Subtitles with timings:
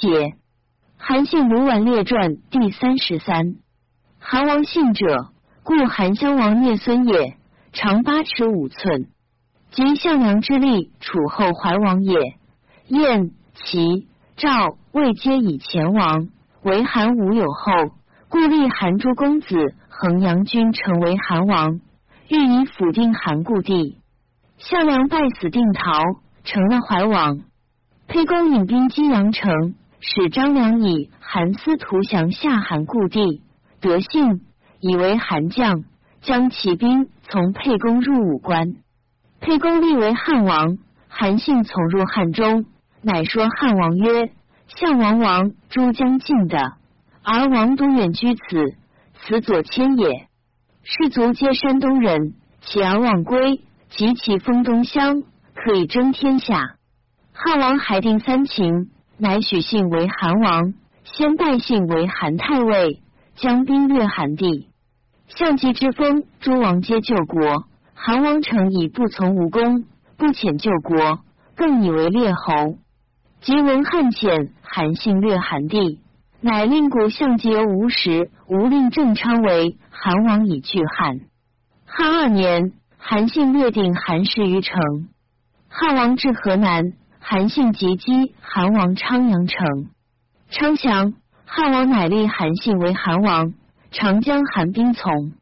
[0.00, 0.34] 解。
[0.96, 3.56] 韩信卢绾列传第三十三。
[4.18, 5.28] 韩王信者，
[5.62, 7.36] 故韩襄王聂孙也，
[7.72, 9.08] 长八尺五寸，
[9.70, 12.36] 及项梁之力，楚后怀王也。
[12.88, 16.28] 燕、齐、赵、魏皆以前王，
[16.62, 17.72] 为韩无有后，
[18.28, 21.80] 故立韩诸公子衡阳君成为韩王，
[22.28, 23.98] 欲以辅定韩故地。
[24.58, 26.02] 项梁败死，定陶，
[26.44, 27.40] 成了怀王。
[28.08, 33.42] 沛公引兵击阳城，使张良以韩司徒降下韩故地，
[33.80, 34.42] 得信，
[34.80, 35.84] 以为韩将，
[36.20, 38.74] 将骑兵从沛公入武关。
[39.40, 42.64] 沛公立为汉王，韩信从入汉中，
[43.02, 44.30] 乃说汉王曰
[44.68, 46.74] ：“项王王诸将尽的，
[47.22, 48.74] 而王独远居此，
[49.20, 50.28] 此左迁也。
[50.82, 55.22] 士卒皆山东人，起而望归。”及其封东乡，
[55.54, 56.74] 可以争天下。
[57.32, 63.02] 汉王还定三秦，乃许信为韩王，先拜信为韩太尉，
[63.36, 64.68] 将兵略韩地。
[65.26, 67.64] 项籍之封，诸王皆救国。
[67.94, 69.84] 韩王诚以不从无功，
[70.16, 71.18] 不遣救国，
[71.56, 72.78] 更以为列侯。
[73.40, 76.00] 及闻汉遣，韩信略韩地，
[76.40, 81.20] 乃令古项籍由吴时，吴令郑昌为韩王，以拒汉。
[81.84, 82.72] 汉二年。
[83.00, 85.08] 韩信略定韩氏于城，
[85.68, 86.92] 汉王至河南，
[87.30, 89.90] 韩信即击韩王昌阳城，
[90.48, 91.12] 昌降，
[91.44, 93.52] 汉王乃立韩信为韩王，
[93.90, 95.32] 长江韩兵从。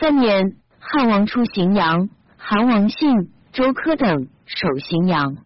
[0.00, 5.36] 三年，汉王出荥阳，韩王信、周柯等守荥阳，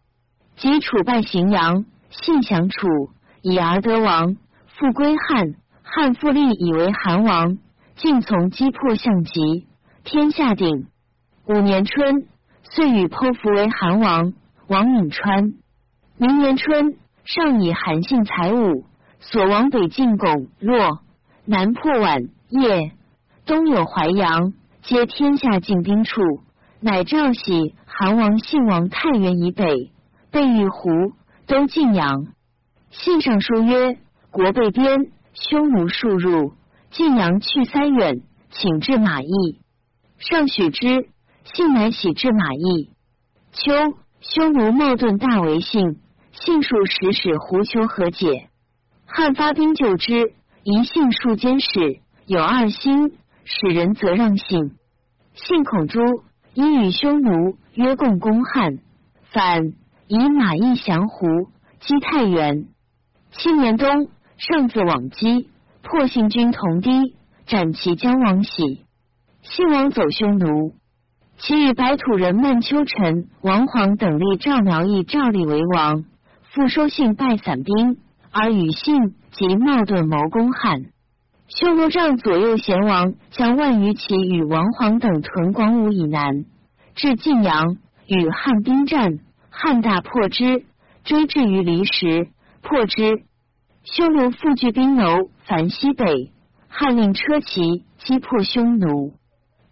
[0.56, 3.10] 及楚败荥阳，信降楚，
[3.42, 4.34] 以而得王，
[4.78, 5.56] 复归汉。
[5.82, 7.58] 汉复立以为韩王，
[7.96, 9.66] 尽从击破项籍，
[10.04, 10.86] 天下定。
[11.46, 12.26] 五年春，
[12.62, 14.32] 遂与剖符为韩王，
[14.68, 15.52] 王闵川。
[16.18, 18.86] 明年春，上以韩信才武，
[19.20, 21.00] 所亡北进巩洛，
[21.44, 22.92] 南破宛邺，
[23.44, 26.22] 东有淮阳，皆天下进兵处。
[26.80, 29.92] 乃诏喜韩王信王太原以北，
[30.30, 30.88] 备御胡，
[31.46, 32.28] 都晋阳。
[32.90, 33.98] 信上书曰：
[34.30, 34.96] 国被边，
[35.34, 36.54] 匈奴数入，
[36.90, 39.60] 晋阳去塞远，请至马邑。
[40.18, 41.08] 上许之。
[41.44, 42.90] 信乃喜至马邑。
[43.52, 43.72] 秋，
[44.20, 46.00] 匈奴冒顿大为信，
[46.40, 48.48] 信数使使胡求和解。
[49.06, 54.72] 汉发兵救之，一信数监使有二心，使人则让信。
[55.34, 56.00] 信恐诛，
[56.54, 58.78] 因与匈奴约共攻汉，
[59.32, 59.72] 反
[60.08, 61.26] 以马邑降胡，
[61.80, 62.66] 击太原。
[63.30, 65.50] 七年冬，上自往击，
[65.82, 67.14] 破信军同堤，
[67.46, 68.84] 斩其将王喜。
[69.42, 70.74] 信王走匈奴。
[71.38, 76.04] 其与白土人曼丘臣、王晃等立赵苗义、赵立为王，
[76.56, 77.98] 复收信败散兵，
[78.32, 80.86] 而与信及冒顿谋攻汉。
[81.48, 86.46] 匈奴帐左右贤王将万余骑与王皇等屯广武以南，
[86.94, 89.18] 至晋阳，与汉兵战，
[89.50, 90.64] 汉大破之，
[91.04, 92.28] 追至于离石，
[92.62, 93.24] 破之。
[93.84, 96.32] 匈奴复聚兵楼，反西北，
[96.68, 99.12] 汉令车骑击破匈奴，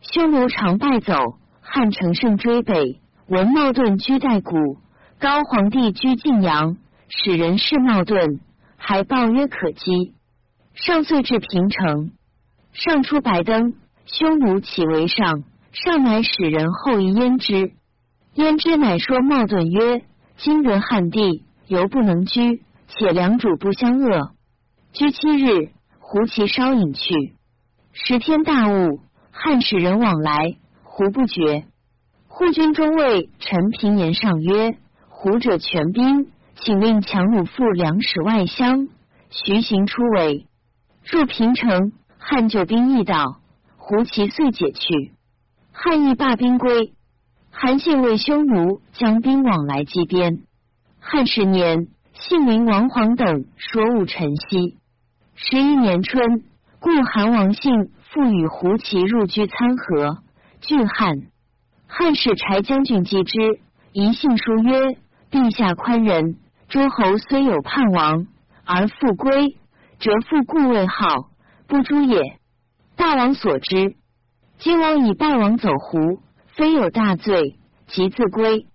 [0.03, 1.15] 匈奴常败走。
[1.63, 4.77] 汉乘胜追北，闻茂顿居代谷，
[5.25, 6.77] 高皇帝居晋阳，
[7.09, 8.41] 使人事茂顿，
[8.77, 10.13] 还报曰可击。
[10.75, 12.11] 上遂至平城，
[12.75, 13.73] 上出白登，
[14.05, 17.73] 匈奴起为上，上乃使人后移焉之。
[18.35, 20.03] 焉之乃说茂顿曰：
[20.37, 24.33] 今得汉地，犹不能居，且良主不相恶。
[24.93, 25.71] 居七日，
[26.01, 27.33] 胡骑稍隐去。
[27.95, 30.57] 十天大雾，汉使人往来。
[30.83, 31.65] 胡不绝。
[32.29, 34.77] 护军中尉陈平言上曰
[35.25, 38.89] ：“胡者全兵，请令强弩赴两使外乡。”
[39.33, 40.47] 徐行出围，
[41.03, 43.41] 入平城，汉救兵亦到，
[43.79, 45.13] 胡骑遂解去。
[45.73, 46.93] 汉亦罢兵归。
[47.51, 50.43] 韩信为匈奴将兵往来击边。
[51.01, 54.75] 汉十年，信陵王晃等说误陈豨。
[55.37, 56.45] 十一年春，
[56.81, 57.73] 故韩王信
[58.11, 60.19] 复与胡骑入居参合。
[60.61, 61.15] 拒汉，
[61.87, 63.39] 汉使柴将军击之，
[63.93, 64.99] 一信书曰
[65.35, 66.37] ：“陛下宽仁，
[66.69, 68.29] 诸侯虽有叛王，
[68.65, 69.57] 而复归，
[69.99, 71.29] 则复故位号，
[71.67, 72.39] 不诛也。”
[72.95, 73.97] 大王所知，
[74.59, 76.21] 今王以败王走胡，
[76.55, 77.59] 非有大罪，
[77.89, 78.69] 即自归。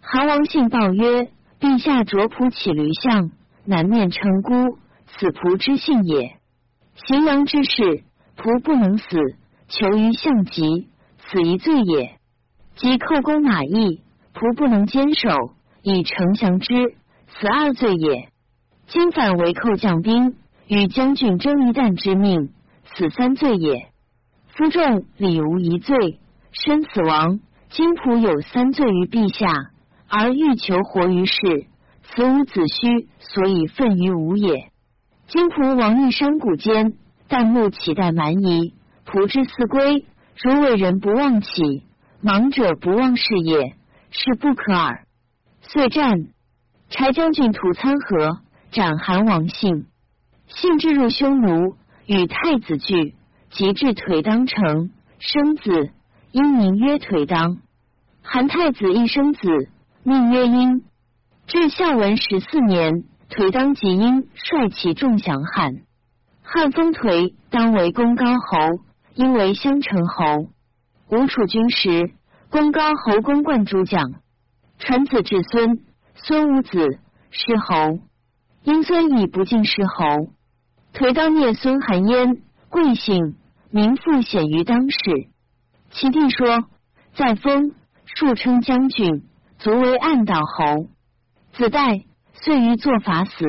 [0.00, 3.30] 韩王信报曰：“陛下着仆起驴相，
[3.66, 4.78] 南面称孤，
[5.08, 6.38] 此仆之信也。
[6.96, 8.02] 荥阳之事，
[8.38, 9.18] 仆不能死，
[9.68, 10.88] 求于相疾。”
[11.30, 12.18] 此一罪也。
[12.76, 14.00] 即寇攻马邑，
[14.32, 15.28] 仆不能坚守，
[15.82, 16.74] 以丞降之，
[17.28, 18.28] 此二罪也。
[18.86, 20.36] 今反为寇将兵，
[20.66, 22.50] 与将军争一旦之命，
[22.94, 23.88] 死三罪也。
[24.48, 26.18] 夫众礼无一罪，
[26.52, 27.40] 身死亡。
[27.70, 29.70] 今仆有三罪于陛下，
[30.08, 31.66] 而欲求活于世，
[32.02, 34.70] 此吾子虚，所以愤于吾也。
[35.26, 36.94] 今仆亡于山谷间，
[37.28, 38.72] 旦暮岂待蛮夷？
[39.06, 40.06] 仆之思归，
[40.42, 41.84] 如为人不忘起，
[42.22, 43.74] 盲者不忘事也，
[44.10, 45.04] 是不可耳。
[45.62, 46.28] 遂战，
[46.90, 48.40] 柴将军屠参合，
[48.70, 49.86] 斩韩王信。
[50.46, 51.76] 信至入匈奴，
[52.06, 53.14] 与太子聚，
[53.50, 55.90] 即至腿当城，生子。
[56.30, 57.56] 因名曰颓当，
[58.22, 59.68] 韩太子一生子，
[60.02, 60.84] 命曰婴。
[61.46, 65.72] 至孝文十四年，颓当即因率其众降汉，
[66.42, 68.58] 汉封颓当为公高侯，
[69.14, 70.50] 因为襄城侯。
[71.10, 72.10] 吴楚军时，
[72.50, 74.12] 公高侯公冠主将，
[74.78, 75.80] 传子至孙，
[76.14, 76.98] 孙无子，
[77.30, 77.98] 是侯。
[78.62, 80.32] 因孙以不敬是侯，
[80.92, 83.36] 颓当灭孙韩焉，贵姓，
[83.70, 84.98] 名复显于当世。
[85.90, 86.64] 其弟说
[87.14, 89.24] ：“在封，数称将军，
[89.58, 90.88] 卒为暗道侯。
[91.52, 92.04] 子代
[92.34, 93.44] 遂于作法死。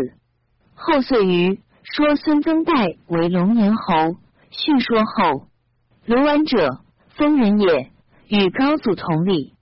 [0.74, 4.16] 后遂于说孙曾代为龙颜侯。
[4.52, 5.48] 叙说后，
[6.06, 6.80] 卢绾者，
[7.10, 7.92] 封人也，
[8.28, 9.54] 与高祖同礼。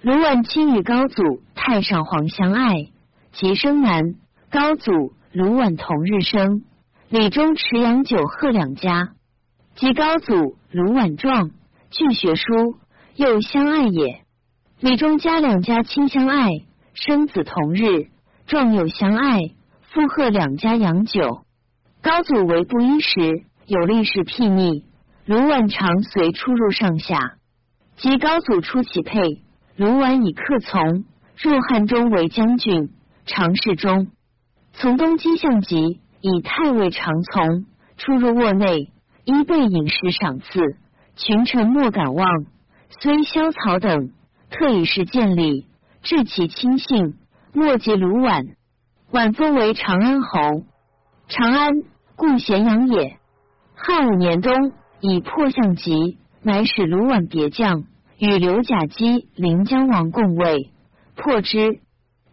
[0.00, 2.86] 卢绾亲与高祖太上皇相爱，
[3.32, 4.14] 即生男。
[4.48, 4.92] 高祖、
[5.32, 6.62] 卢绾同日生，
[7.08, 9.08] 李中持阳九贺两家。
[9.74, 11.50] 及高祖、卢绾壮。”
[11.90, 12.44] 据学书，
[13.16, 14.20] 又相爱也。
[14.78, 16.48] 李中家两家亲相爱，
[16.94, 18.08] 生子同日，
[18.46, 19.40] 壮又相爱，
[19.82, 21.42] 附贺两家养久。
[22.02, 24.84] 高祖为布衣时，有力士睥睨，
[25.24, 27.34] 卢绾常随出入上下。
[27.96, 29.42] 及高祖出其配，
[29.78, 31.04] 卢绾以客从，
[31.36, 32.90] 入汉中为将军，
[33.26, 34.08] 常侍中。
[34.72, 37.64] 从东击相急，以太尉常从，
[37.96, 38.92] 出入卧内，
[39.24, 40.60] 依被饮食赏赐。
[41.14, 42.26] 群臣莫敢忘，
[43.00, 44.10] 虽萧曹等
[44.50, 45.68] 特以示见礼，
[46.02, 47.14] 致其亲信，
[47.52, 48.56] 莫及卢绾。
[49.12, 50.64] 绾封为长安侯，
[51.28, 51.70] 长安
[52.16, 53.16] 故咸阳也。
[53.76, 57.84] 汉五年冬，以破相急，乃使卢绾别将
[58.18, 60.72] 与刘甲基临江王共位，
[61.14, 61.80] 破之。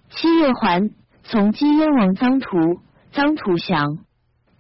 [0.10, 0.90] 七月还，
[1.24, 2.82] 从击燕王臧荼，
[3.14, 4.00] 臧荼降。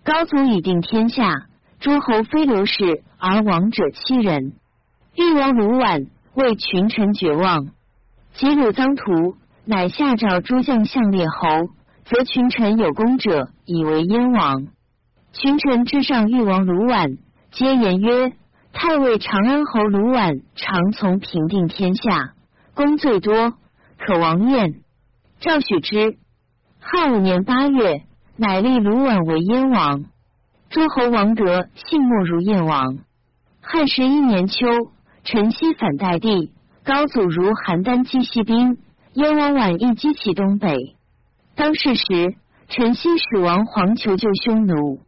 [0.03, 1.47] 高祖以定天下。
[1.77, 4.53] 诸侯非刘氏而亡者七人。
[5.15, 7.67] 豫王卢绾为群臣绝望，
[8.33, 9.35] 及鲁臧荼，
[9.65, 11.69] 乃下诏诸将相列侯，
[12.05, 14.67] 则群臣有功者以为燕王。
[15.31, 17.17] 群臣之上豫王卢绾，
[17.51, 18.33] 皆言曰：
[18.77, 22.33] 太尉长安侯卢绾常从平定天下，
[22.73, 23.53] 功最多，
[23.97, 24.81] 可王宴。
[25.39, 26.17] 赵许之。
[26.81, 28.03] 汉五年八月，
[28.35, 30.03] 乃立卢绾为燕王。
[30.69, 32.97] 诸侯王德信莫如燕王。
[33.61, 34.67] 汉十一年秋，
[35.23, 36.51] 陈豨反代帝，
[36.83, 38.77] 高祖如邯郸击西兵，
[39.13, 40.75] 燕王绾亦击其东北。
[41.55, 42.35] 当世时，
[42.67, 44.99] 陈豨使王黄求救匈奴，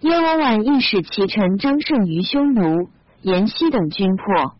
[0.00, 2.90] 燕王绾亦使其臣张胜于匈奴、
[3.26, 4.54] 延西等军破。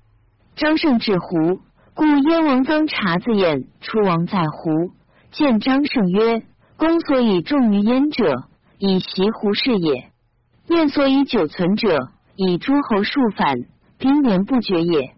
[0.56, 1.60] 张胜至胡，
[1.94, 4.90] 故燕王臧察子眼出王在胡，
[5.30, 6.42] 见张胜曰
[6.76, 8.48] ：“公所以重于燕者，
[8.78, 10.10] 以袭胡氏也。”
[10.66, 13.54] 燕所以久存者，以诸侯数反，
[13.98, 15.14] 兵连不绝也。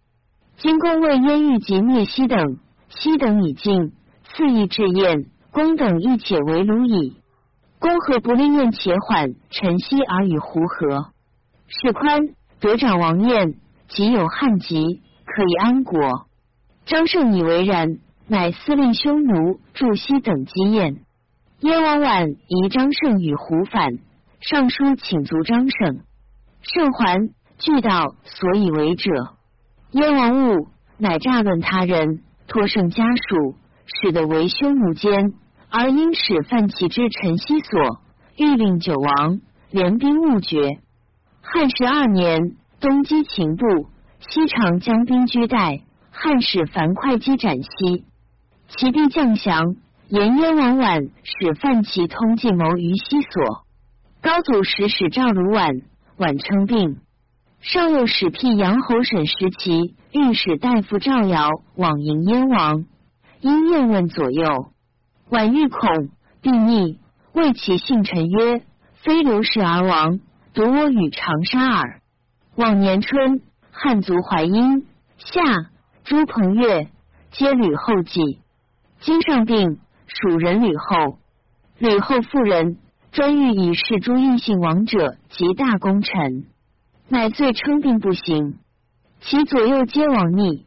[0.58, 2.58] 今公为燕欲及灭西等，
[2.90, 3.92] 西等已尽，
[4.24, 7.16] 次亦至燕，公等亦且为虏矣。
[7.78, 11.06] 公何不令燕且缓，臣息而与胡合？
[11.66, 12.20] 史宽
[12.60, 13.54] 得长王晏，
[13.88, 16.26] 即有汉籍，可以安国。
[16.86, 20.96] 张胜以为然，乃司令匈奴、驻西等击燕。
[21.60, 23.98] 燕王绾疑张胜与胡反。
[24.40, 26.00] 上书请卒张胜，
[26.62, 29.10] 胜还，具道所以为者。
[29.90, 35.34] 燕王误，乃诈论他人，托胜家属，使得为匈奴奸，
[35.70, 38.00] 而因使犯其之陈豨所，
[38.36, 39.40] 欲令九王
[39.72, 40.78] 联兵勿绝。
[41.50, 43.64] 汉十二年，东击秦部，
[44.20, 48.04] 西长将兵居代，汉使樊会稽斩西，
[48.68, 49.76] 其弟将降，
[50.08, 53.64] 言燕王绾使范其通计谋于西所。
[54.20, 55.84] 高祖时使赵鲁绾，
[56.18, 56.98] 绾称病。
[57.60, 62.84] 上又使辟阳侯沈时齐御史大夫赵尧往迎燕王，
[63.40, 64.66] 因燕问左右，
[65.30, 66.10] 绾欲恐，
[66.42, 66.98] 必逆，
[67.32, 68.60] 谓其信臣曰
[69.02, 70.20] ：“非刘氏而亡，
[70.54, 72.00] 独我与长沙耳。”
[72.56, 73.40] 往年春，
[73.70, 74.86] 汉族淮阴、
[75.16, 75.42] 夏、
[76.02, 76.88] 朱彭越
[77.30, 78.40] 皆吕后继。
[79.00, 81.18] 今上病，蜀人吕后。
[81.78, 82.78] 吕后妇人
[83.12, 86.46] 专欲以示诸异姓王者及大功臣，
[87.08, 88.58] 乃遂称病不行。
[89.20, 90.66] 其左右皆往逆，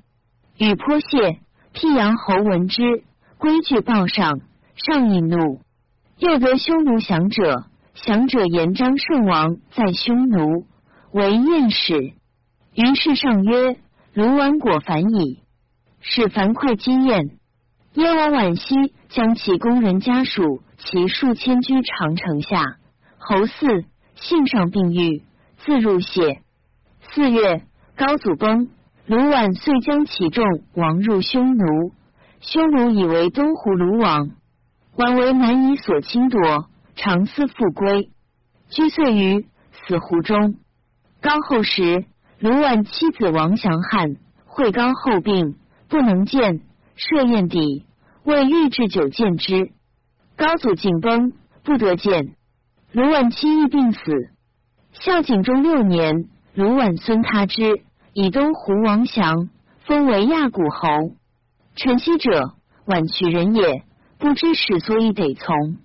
[0.57, 1.39] 与颇谢
[1.73, 3.03] 辟阳侯闻之，
[3.37, 4.39] 归据报上，
[4.75, 5.59] 上引怒。
[6.17, 10.65] 又得匈奴降者，降者言张圣王在匈奴
[11.11, 12.13] 为燕使。
[12.73, 13.77] 于是上曰
[14.13, 15.39] ：“卢绾果反矣。”
[15.99, 17.37] 使樊哙击燕。
[17.93, 22.77] 燕王惋惜，将其宫人家属其数千居长城下。
[23.17, 25.23] 侯嗣幸上病愈，
[25.57, 26.41] 自入谢。
[27.13, 27.65] 四月，
[27.97, 28.69] 高祖崩，
[29.05, 31.91] 卢绾遂将其众亡入匈奴。
[32.39, 34.31] 匈奴以为东胡卢王，
[34.95, 38.09] 宛为难以所侵夺，常思复归，
[38.69, 39.45] 居岁于
[39.87, 40.55] 死胡中。
[41.21, 42.05] 高后时，
[42.39, 45.55] 卢绾妻子王祥汉会高后病，
[45.87, 46.61] 不能见。
[46.95, 47.85] 设宴底，
[48.23, 49.71] 为御制酒见之。
[50.35, 51.33] 高祖景崩，
[51.63, 52.35] 不得见。
[52.91, 53.99] 卢绾妻亦病死。
[54.93, 57.81] 孝景中六年，卢绾孙他之
[58.13, 59.49] 以东胡王祥
[59.85, 61.15] 封为亚古侯。
[61.75, 62.53] 陈豨者，
[62.85, 63.83] 宛渠人也，
[64.19, 65.77] 不知始所以得从。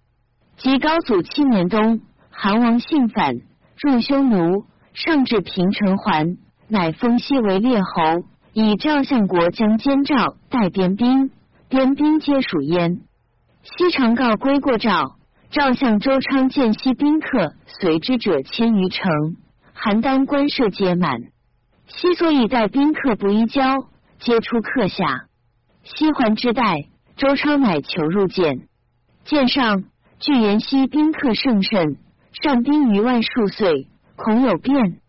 [0.56, 3.36] 及高祖七年冬，韩王信反，
[3.76, 8.24] 入匈奴，上至平城还，乃封西为列侯。
[8.52, 11.30] 以赵相国将监赵带边兵，
[11.68, 13.02] 边兵皆属焉。
[13.62, 15.16] 西常告归过赵，
[15.50, 19.10] 赵相周昌见西宾客随之者千余乘，
[19.76, 21.20] 邯郸官舍皆满。
[21.86, 25.26] 西所以待宾客不依交，皆出客下。
[25.82, 26.86] 西还之待，
[27.16, 28.68] 周昌乃求入见。
[29.24, 29.84] 见上，
[30.18, 31.98] 据言西宾客甚甚，
[32.42, 35.00] 上宾于外数岁，恐有变。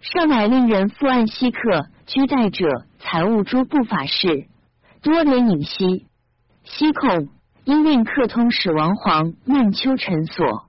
[0.00, 2.86] 上乃令人复按西客居待者。
[3.02, 4.46] 财物诸不法事，
[5.02, 6.06] 多连引息。
[6.64, 7.28] 西恐
[7.64, 10.66] 因令客通使王皇曼丘臣所。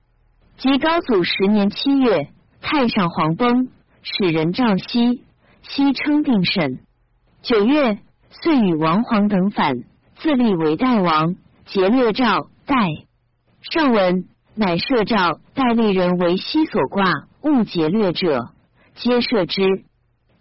[0.56, 2.30] 及高祖十年七月，
[2.62, 3.68] 太上皇崩，
[4.02, 5.24] 使人召西，
[5.62, 6.80] 西称病甚。
[7.42, 7.98] 九月，
[8.30, 9.74] 遂与王皇等反，
[10.16, 12.74] 自立为代王，劫掠赵代。
[13.70, 14.24] 上文
[14.56, 18.50] 乃设赵代立人为西所挂，误劫掠者，
[18.96, 19.84] 皆赦之。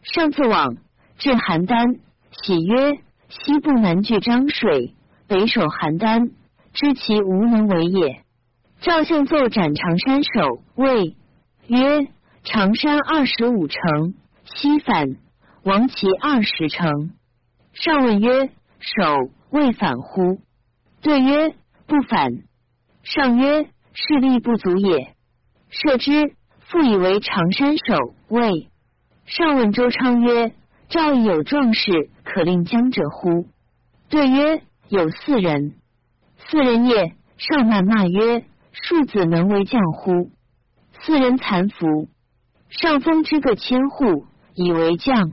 [0.02, 0.78] 上自往。
[1.20, 2.00] 至邯郸，
[2.32, 2.94] 喜曰
[3.30, 4.96] ：“西部南据漳水，
[5.28, 6.32] 北守邯郸，
[6.74, 8.24] 知其无能为也。”
[8.82, 11.16] 赵相奏斩常山守魏
[11.68, 12.08] 曰
[12.44, 15.16] ：“常山二十五城，西反，
[15.64, 17.12] 亡其二十城。”
[17.74, 18.48] 上问曰
[18.82, 20.40] ：“守未反乎？”
[21.04, 21.54] 对曰
[21.86, 22.32] ：“不反。”
[23.04, 25.16] 上曰：“势力不足也。”
[25.70, 28.70] 射之，复以为常山守魏。
[29.26, 30.54] 上问周昌曰。
[30.90, 33.48] 赵有壮士可令将者乎？
[34.10, 35.76] 对曰：有四人。
[36.50, 37.16] 四人也。
[37.38, 38.44] 上难骂曰：
[38.74, 40.32] 庶子能为将乎？
[41.00, 42.10] 四人残服。
[42.68, 45.32] 上封之个千户，以为将。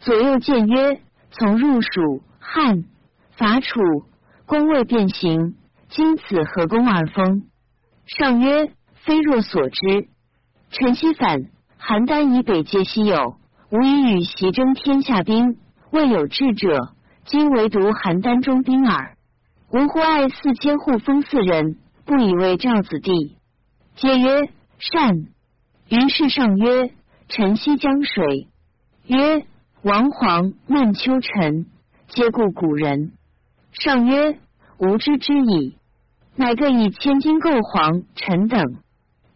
[0.00, 2.84] 左右见曰：从入蜀汉
[3.30, 3.80] 伐楚，
[4.44, 5.54] 攻未变形，
[5.94, 7.42] 今此何功而封？
[8.06, 8.72] 上曰：
[9.04, 10.08] 非若所知。
[10.70, 13.36] 陈豨反，邯郸以北皆西有。
[13.68, 15.58] 吾以与袭征天下兵，
[15.90, 16.94] 未有智者。
[17.26, 19.18] 今唯独邯郸中兵耳。
[19.70, 23.36] 吾忽爱四千户封四人，不以为赵子弟。
[23.96, 25.26] 皆曰善。
[25.90, 26.90] 于是上曰：
[27.28, 28.48] 陈豨江水。
[29.06, 29.44] 曰
[29.82, 31.66] 王皇曼丘臣，
[32.08, 33.12] 皆故古人。
[33.72, 34.38] 上曰
[34.78, 35.76] 吾知之矣。
[36.36, 38.62] 乃各以千金购黄陈等。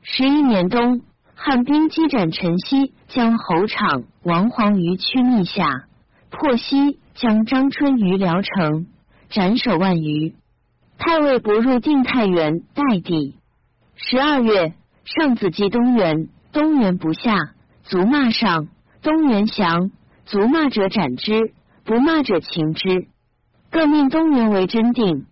[0.03, 1.03] 十一年冬。
[1.39, 5.85] 汉兵击斩陈豨，将侯昶、王黄于曲逆下，
[6.31, 8.87] 破西将张春于聊城，
[9.29, 10.35] 斩首万余。
[10.97, 13.37] 太尉不入定太原，代地。
[13.97, 14.73] 十二月，
[15.05, 17.37] 上子击东原，东原不下，
[17.85, 18.69] 卒骂上。
[19.03, 19.91] 东原降，
[20.25, 21.53] 卒骂者斩之，
[21.85, 23.09] 不骂者擒之。
[23.71, 25.27] 各命东原为真定。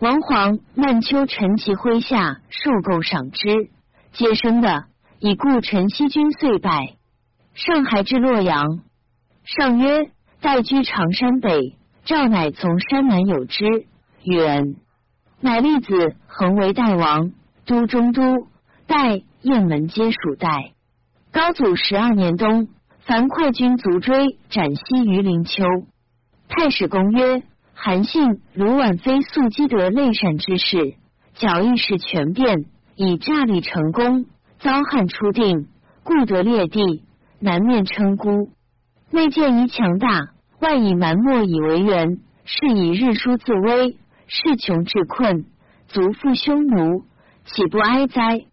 [0.00, 3.70] 王皇、曼丘陈其麾下，受购赏之，
[4.12, 4.84] 皆生的。
[5.18, 6.94] 已故陈豨军遂败。
[7.54, 8.78] 上海至洛阳。
[9.44, 11.76] 上曰：“待居常山北。”
[12.06, 13.64] 赵乃从山南有之。
[14.22, 14.76] 远，
[15.40, 17.32] 乃立子恒为代王，
[17.66, 18.46] 都中都。
[18.86, 20.74] 代雁门皆属代。
[21.32, 22.68] 高祖十二年冬，
[23.00, 25.64] 樊哙军卒追，斩西于灵丘。
[26.48, 27.42] 太史公曰
[27.80, 30.94] ：“韩信、卢绾非素积得内善之事，
[31.34, 32.64] 矫意事权变，
[32.96, 34.26] 以诈立成功。”
[34.58, 35.68] 遭汉初定，
[36.02, 37.04] 故得列地，
[37.38, 38.50] 南面称孤。
[39.12, 45.44] 内见宜强大，外以蛮漠以为援，是以日疏自危，势穷志困，
[45.86, 47.04] 足复匈奴，
[47.44, 48.46] 岂不哀哉？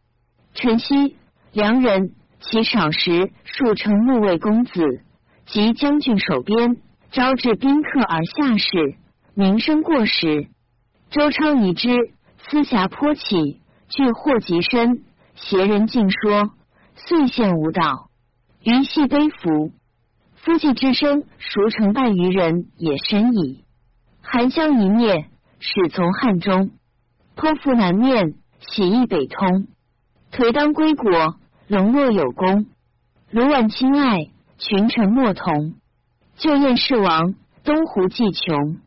[0.53, 1.15] 陈豨
[1.51, 5.01] 良人，其少时数称木卫公子，
[5.47, 6.77] 及将军守边，
[7.11, 8.95] 招致宾客而下士，
[9.35, 10.47] 名声过时。
[11.11, 11.89] 周昌已之，
[12.37, 15.03] 私侠颇起，惧祸极深，
[15.35, 16.51] 邪人尽说，
[16.95, 18.09] 遂陷无道，
[18.63, 19.71] 余系悲服。
[20.35, 23.65] 夫妻之身，孰成败于人也深矣。
[24.21, 26.71] 韩湘一灭，始从汉中，
[27.35, 29.67] 剖腹南面，喜义北通，
[30.31, 31.35] 颓当归国，
[31.67, 32.67] 龙若有功，
[33.31, 35.75] 卢绾亲爱，群臣莫同。
[36.37, 38.77] 旧燕世王，东胡既穷。